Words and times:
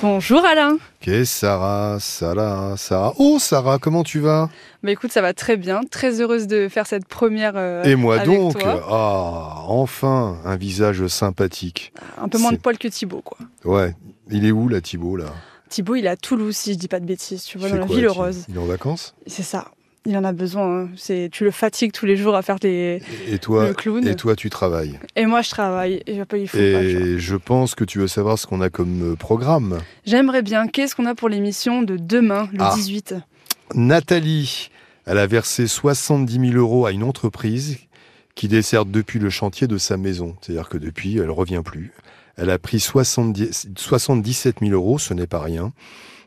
Bonjour 0.00 0.44
Alain. 0.44 0.76
Qu'est-ce 1.00 1.40
Sarah, 1.40 1.96
Sarah, 2.00 2.76
Sarah. 2.76 3.14
Oh 3.18 3.38
Sarah, 3.40 3.78
comment 3.78 4.04
tu 4.04 4.20
vas? 4.20 4.48
Bah 4.84 4.92
écoute, 4.92 5.10
ça 5.10 5.20
va 5.20 5.34
très 5.34 5.56
bien. 5.56 5.80
Très 5.90 6.20
heureuse 6.20 6.46
de 6.46 6.68
faire 6.68 6.86
cette 6.86 7.06
première. 7.08 7.54
euh, 7.56 7.82
Et 7.82 7.96
moi 7.96 8.16
avec 8.20 8.26
donc? 8.26 8.58
toi. 8.58 8.80
Ah, 8.88 9.62
enfin, 9.66 10.38
un 10.44 10.56
visage 10.56 11.04
sympathique. 11.08 11.92
Un 12.20 12.28
peu 12.28 12.38
moins 12.38 12.52
de 12.52 12.58
poils 12.58 12.78
que 12.78 12.86
Thibaut, 12.88 13.22
quoi. 13.22 13.38
Ouais, 13.64 13.94
il 14.30 14.46
est 14.46 14.52
où 14.52 14.68
là 14.68 14.80
Thibaut 14.80 15.16
là? 15.16 15.26
Thibaut, 15.68 15.96
il 15.96 16.06
est 16.06 16.10
à 16.10 16.16
Toulouse, 16.16 16.56
si 16.56 16.74
je 16.74 16.78
dis 16.78 16.88
pas 16.88 17.00
de 17.00 17.04
bêtises, 17.04 17.42
tu 17.44 17.58
vois, 17.58 17.68
dans 17.68 17.76
la 17.76 17.86
quoi, 17.86 17.96
ville 17.96 18.04
heureuse. 18.06 18.44
Il 18.48 18.54
est 18.54 18.58
en 18.58 18.64
vacances? 18.66 19.14
C'est 19.26 19.42
ça. 19.42 19.66
Il 20.08 20.16
en 20.16 20.24
a 20.24 20.32
besoin. 20.32 20.84
hein. 20.84 20.88
C'est, 20.96 21.28
tu 21.30 21.44
le 21.44 21.50
fatigues 21.50 21.92
tous 21.92 22.06
les 22.06 22.16
jours 22.16 22.34
à 22.34 22.40
faire 22.42 22.58
des. 22.58 23.02
Et 23.30 23.38
toi 23.38 23.68
Le 23.68 23.74
clown. 23.74 24.08
Et 24.08 24.16
toi 24.16 24.34
tu 24.34 24.48
travailles. 24.48 24.98
Et 25.16 25.26
moi, 25.26 25.42
je 25.42 25.50
travaille. 25.50 26.02
Et 26.06 26.14
il 26.14 26.48
faut 26.48 26.56
pas. 26.56 27.18
je 27.18 27.36
pense 27.36 27.74
que 27.74 27.84
tu 27.84 27.98
veux 27.98 28.08
savoir 28.08 28.38
ce 28.38 28.46
qu'on 28.46 28.60
a 28.62 28.70
comme 28.70 29.12
euh, 29.12 29.16
programme. 29.16 29.78
J'aimerais 30.06 30.40
bien. 30.42 30.66
Qu'est-ce 30.66 30.96
qu'on 30.96 31.04
a 31.06 31.14
pour 31.14 31.28
l'émission 31.28 31.82
de 31.82 31.96
demain, 31.98 32.48
le 32.52 32.58
Ah. 32.62 32.72
18 32.74 33.14
Nathalie, 33.74 34.70
elle 35.06 35.18
a 35.18 35.26
versé 35.26 35.66
70 35.66 36.52
000 36.52 36.58
euros 36.58 36.86
à 36.86 36.92
une 36.92 37.02
entreprise 37.04 37.76
qui 38.34 38.48
dessert 38.48 38.84
depuis 38.86 39.18
le 39.18 39.30
chantier 39.30 39.66
de 39.66 39.78
sa 39.78 39.96
maison. 39.96 40.36
C'est-à-dire 40.40 40.68
que 40.68 40.78
depuis, 40.78 41.18
elle 41.18 41.30
revient 41.30 41.62
plus. 41.64 41.92
Elle 42.36 42.50
a 42.50 42.58
pris 42.58 42.80
70 42.80 43.68
77 43.76 44.56
000 44.60 44.72
euros, 44.72 44.98
ce 44.98 45.12
n'est 45.12 45.26
pas 45.26 45.40
rien. 45.40 45.72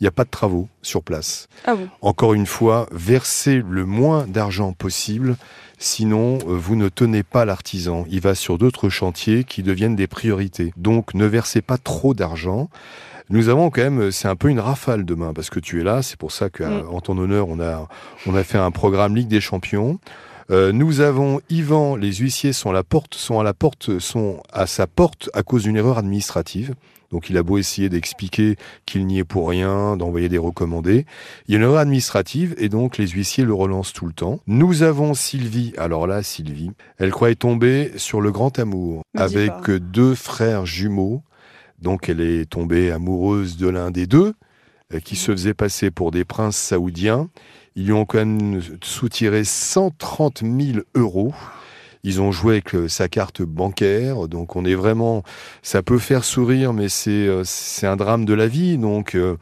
Il 0.00 0.04
n'y 0.04 0.08
a 0.08 0.12
pas 0.12 0.24
de 0.24 0.30
travaux 0.30 0.68
sur 0.82 1.02
place. 1.02 1.46
Ah 1.66 1.74
bon? 1.74 1.88
Encore 2.02 2.34
une 2.34 2.46
fois, 2.46 2.88
versez 2.92 3.62
le 3.68 3.84
moins 3.86 4.26
d'argent 4.26 4.72
possible, 4.72 5.36
sinon 5.78 6.38
euh, 6.48 6.56
vous 6.56 6.76
ne 6.76 6.88
tenez 6.88 7.22
pas 7.22 7.44
l'artisan. 7.44 8.04
Il 8.10 8.20
va 8.20 8.34
sur 8.34 8.58
d'autres 8.58 8.88
chantiers 8.88 9.44
qui 9.44 9.62
deviennent 9.62 9.96
des 9.96 10.06
priorités. 10.06 10.72
Donc 10.76 11.14
ne 11.14 11.26
versez 11.26 11.62
pas 11.62 11.78
trop 11.78 12.14
d'argent. 12.14 12.68
Nous 13.30 13.48
avons 13.48 13.70
quand 13.70 13.82
même, 13.82 14.10
c'est 14.10 14.28
un 14.28 14.36
peu 14.36 14.48
une 14.48 14.60
rafale 14.60 15.04
demain 15.06 15.32
parce 15.32 15.48
que 15.48 15.58
tu 15.60 15.80
es 15.80 15.84
là. 15.84 16.02
C'est 16.02 16.18
pour 16.18 16.32
ça 16.32 16.50
qu'en 16.50 16.68
Mm. 16.96 17.00
ton 17.02 17.16
honneur, 17.18 17.48
on 17.48 17.58
a 17.60 17.88
on 18.26 18.34
a 18.34 18.44
fait 18.44 18.58
un 18.58 18.70
programme 18.70 19.16
Ligue 19.16 19.28
des 19.28 19.40
Champions. 19.40 19.98
Euh, 20.50 20.72
nous 20.72 21.00
avons 21.00 21.40
Yvan, 21.48 21.96
les 21.96 22.12
huissiers 22.12 22.52
sont 22.52 22.70
à 22.70 22.72
la 22.72 22.82
porte, 22.82 23.14
sont 23.14 23.40
à 23.40 23.42
la 23.42 23.54
porte, 23.54 23.98
sont 23.98 24.42
à 24.52 24.66
sa 24.66 24.86
porte 24.86 25.30
à 25.32 25.42
cause 25.42 25.62
d'une 25.62 25.76
erreur 25.76 25.98
administrative. 25.98 26.74
Donc 27.10 27.30
il 27.30 27.38
a 27.38 27.42
beau 27.42 27.58
essayer 27.58 27.88
d'expliquer 27.88 28.56
qu'il 28.86 29.06
n'y 29.06 29.20
est 29.20 29.24
pour 29.24 29.48
rien, 29.48 29.96
d'envoyer 29.96 30.28
des 30.28 30.38
recommandés. 30.38 31.06
Il 31.46 31.52
y 31.52 31.54
a 31.54 31.58
une 31.58 31.64
erreur 31.64 31.78
administrative 31.78 32.54
et 32.58 32.68
donc 32.68 32.98
les 32.98 33.06
huissiers 33.06 33.44
le 33.44 33.54
relancent 33.54 33.92
tout 33.92 34.06
le 34.06 34.12
temps. 34.12 34.40
Nous 34.46 34.82
avons 34.82 35.14
Sylvie. 35.14 35.72
Alors 35.78 36.06
là, 36.06 36.22
Sylvie, 36.22 36.72
elle 36.98 37.10
croyait 37.10 37.36
tomber 37.36 37.92
sur 37.96 38.20
le 38.20 38.32
grand 38.32 38.58
amour 38.58 39.02
avec 39.16 39.52
deux 39.70 40.14
frères 40.14 40.66
jumeaux. 40.66 41.22
Donc 41.80 42.08
elle 42.08 42.20
est 42.20 42.50
tombée 42.50 42.90
amoureuse 42.90 43.56
de 43.56 43.68
l'un 43.68 43.90
des 43.90 44.06
deux 44.06 44.34
qui 45.04 45.16
se 45.16 45.32
faisait 45.32 45.54
passer 45.54 45.90
pour 45.90 46.10
des 46.10 46.24
princes 46.24 46.56
saoudiens. 46.56 47.28
Ils 47.74 47.86
lui 47.86 47.92
ont 47.92 48.04
quand 48.04 48.18
même 48.18 48.60
soutiré 48.82 49.44
130 49.44 50.42
000 50.42 50.84
euros. 50.94 51.34
Ils 52.04 52.20
ont 52.20 52.30
joué 52.32 52.54
avec 52.54 52.74
euh, 52.74 52.86
sa 52.86 53.08
carte 53.08 53.42
bancaire, 53.42 54.28
donc 54.28 54.56
on 54.56 54.64
est 54.64 54.74
vraiment. 54.74 55.22
Ça 55.62 55.82
peut 55.82 55.98
faire 55.98 56.22
sourire, 56.22 56.72
mais 56.72 56.88
c'est 56.88 57.10
euh, 57.10 57.42
c'est 57.44 57.86
un 57.86 57.96
drame 57.96 58.24
de 58.26 58.34
la 58.34 58.46
vie. 58.46 58.76
Donc 58.78 59.14
euh, 59.14 59.36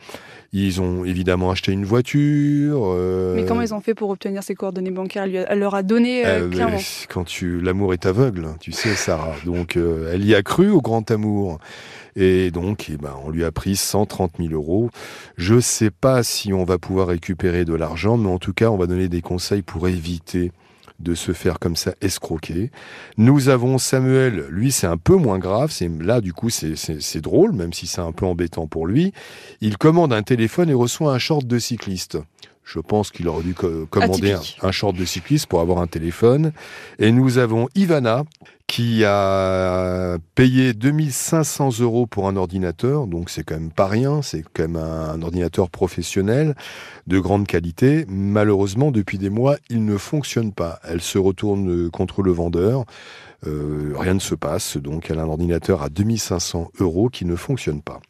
ils 0.53 0.81
ont 0.81 1.05
évidemment 1.05 1.51
acheté 1.51 1.73
une 1.73 1.85
voiture. 1.85 2.83
euh, 2.85 3.35
Mais 3.35 3.45
comment 3.47 3.63
ils 3.63 3.75
ont 3.75 3.81
fait 3.81 3.95
pour 3.95 4.11
obtenir 4.11 4.43
ces 4.43 4.55
coordonnées 4.55 4.91
bancaires? 4.91 5.25
Elle, 5.25 5.31
lui 5.31 5.39
a- 5.39 5.47
elle 5.53 5.59
leur 5.59 5.75
a 5.75 5.83
donné 5.83 6.25
euh, 6.25 6.49
clairement. 6.49 6.79
quand 7.09 7.25
tu 7.25 7.61
l'amour 7.61 7.95
est 7.95 8.07
aveugle, 8.07 8.49
tu 8.61 8.71
sais 8.73 8.95
Sarah. 8.95 9.35
Donc 9.45 9.77
elle 9.77 10.25
y 10.25 10.35
a 10.35 10.43
cru 10.43 10.71
au 10.71 10.81
grand 10.81 11.11
amour. 11.11 11.59
Et 12.15 12.51
donc, 12.51 12.91
eh 12.93 12.99
ben, 12.99 13.15
on 13.25 13.31
lui 13.31 13.43
a 13.43 13.51
pris 13.51 13.75
130 13.75 14.33
000 14.39 14.53
euros. 14.53 14.91
Je 15.39 15.59
sais 15.61 15.91
pas 15.91 16.23
si 16.23 16.53
on 16.53 16.63
va 16.65 16.77
pouvoir 16.77 17.07
récupérer 17.09 17.65
de 17.65 17.73
l'argent, 17.75 18.19
mais 18.19 18.29
en 18.29 18.39
tout 18.39 18.53
cas, 18.53 18.69
on 18.69 18.77
va 18.77 18.87
donner 18.87 19.09
des 19.09 19.23
conseils 19.23 19.63
pour 19.63 19.89
éviter 19.89 20.53
de 21.03 21.15
se 21.15 21.33
faire 21.33 21.59
comme 21.59 21.77
ça 21.77 21.95
escroquer. 22.01 22.71
Nous 23.17 23.49
avons 23.49 23.79
Samuel, 23.79 24.47
lui 24.51 24.73
c'est 24.73 24.87
un 24.87 24.97
peu 24.97 25.17
moins 25.17 25.39
grave, 25.39 25.71
c'est 25.71 25.91
là 26.01 26.21
du 26.21 26.33
coup 26.33 26.51
c'est- 26.51 27.21
drôle, 27.21 27.53
même 27.53 27.73
si 27.73 27.87
c'est 27.87 28.01
un 28.01 28.13
peu 28.13 28.27
embêtant 28.27 28.67
pour 28.67 28.87
lui. 28.87 29.13
Il 29.61 29.79
commande 29.79 30.13
un 30.13 30.23
téléphone 30.23 30.71
et 30.71 30.75
reçoit 30.75 31.13
un 31.13 31.19
short 31.19 31.47
de 31.47 31.59
cycliste. 31.59 32.19
Je 32.65 32.79
pense 32.79 33.11
qu'il 33.11 33.27
aurait 33.29 33.43
dû 33.43 33.55
co- 33.55 33.87
commander 33.91 34.33
Atypique. 34.35 34.59
un 34.63 34.71
short 34.71 34.95
de 34.97 35.05
cycliste 35.05 35.47
pour 35.47 35.61
avoir 35.61 35.79
un 35.79 35.89
téléphone. 35.89 36.53
Et 37.01 37.11
nous 37.11 37.39
avons 37.39 37.69
Ivana 37.75 38.23
qui 38.73 39.05
a 39.05 40.17
payé 40.35 40.73
2500 40.73 41.81
euros 41.81 42.07
pour 42.07 42.27
un 42.27 42.37
ordinateur, 42.37 43.07
donc 43.07 43.29
c'est 43.29 43.45
quand 43.45 43.57
même 43.57 43.71
pas 43.71 43.87
rien, 43.87 44.23
c'est 44.23 44.43
quand 44.51 44.63
même 44.63 44.77
un, 44.77 45.21
ordinateur 45.21 45.69
professionnel 45.69 46.55
de 47.07 47.19
grande 47.19 47.47
qualité. 47.47 48.07
Malheureusement, 48.09 48.91
depuis 48.91 49.19
des 49.19 49.29
mois, 49.29 49.57
il 49.69 49.85
ne 49.85 49.99
fonctionne 49.99 50.55
pas. 50.55 50.81
Elle 50.85 51.03
se 51.03 51.19
retourne 51.19 51.91
contre 51.91 52.23
le 52.23 52.33
vendeur. 52.33 52.87
Euh, 53.47 53.93
rien 53.95 54.15
ne 54.15 54.21
se 54.21 54.35
passe, 54.35 54.79
donc 54.79 55.11
elle 55.11 55.19
a 55.19 55.25
un 55.25 55.29
ordinateur 55.29 55.83
à 55.83 55.91
2500 55.91 56.71
euros 56.81 57.11
qui 57.11 57.27
ne 57.27 57.37
fonctionne 57.37 57.83
pas. 57.83 58.01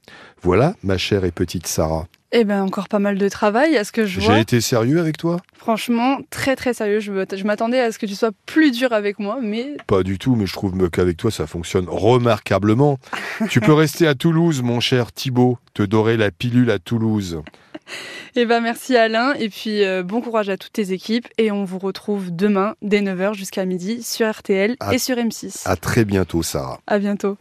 Voilà, 0.42 0.76
ma 0.84 0.96
chère 0.96 1.24
et 1.24 1.32
petite 1.32 1.66
Sarah. 1.66 2.06
Eh 2.34 2.44
ben, 2.44 2.62
encore 2.62 2.88
pas 2.88 2.98
mal 2.98 3.18
de 3.18 3.28
travail. 3.28 3.76
À 3.76 3.84
ce 3.84 3.92
que 3.92 4.06
je 4.06 4.20
vois. 4.20 4.34
J'ai 4.34 4.40
été 4.40 4.60
sérieux 4.62 4.98
avec 4.98 5.18
toi? 5.18 5.36
Franchement, 5.56 6.18
très 6.30 6.56
très 6.56 6.72
sérieux. 6.72 6.98
Je, 7.00 7.44
m'attendais 7.44 7.78
à 7.78 7.92
ce 7.92 7.98
que 7.98 8.06
tu 8.06 8.14
sois 8.14 8.30
plus 8.46 8.70
dur 8.70 8.92
avec 8.92 9.18
moi, 9.18 9.38
mais 9.42 9.76
Pas 9.86 10.02
du 10.02 10.18
tout, 10.18 10.34
mais 10.34 10.46
je 10.46 10.54
trouve 10.54 10.88
qu'avec 10.90 11.18
toi, 11.18 11.30
ça 11.30 11.46
fonctionne 11.46 11.86
remarquablement. 11.88 12.98
tu 13.50 13.60
peux 13.60 13.74
rester 13.74 14.08
à 14.08 14.14
Toulouse, 14.14 14.62
mon 14.62 14.80
cher 14.80 15.12
Thibaut, 15.12 15.58
te 15.74 15.82
dorer 15.82 16.16
la 16.16 16.30
pilule 16.30 16.70
à 16.70 16.78
Toulouse. 16.78 17.42
eh 18.36 18.46
ben 18.46 18.60
merci 18.60 18.96
Alain. 18.96 19.34
Et 19.34 19.50
puis 19.50 19.84
euh, 19.84 20.02
bon 20.02 20.22
courage 20.22 20.48
à 20.48 20.56
toutes 20.56 20.72
tes 20.72 20.92
équipes. 20.92 21.28
Et 21.36 21.52
on 21.52 21.64
vous 21.64 21.78
retrouve 21.78 22.34
demain 22.34 22.74
dès 22.80 23.02
9h 23.02 23.34
jusqu'à 23.34 23.66
midi 23.66 24.02
sur 24.02 24.30
RTL 24.30 24.76
À- 24.80 24.94
et 24.94 24.98
sur 24.98 25.16
M6. 25.16 25.62
À 25.66 25.76
très 25.76 26.06
bientôt, 26.06 26.42
Sarah. 26.42 26.80
À 26.86 26.98
bientôt. 26.98 27.36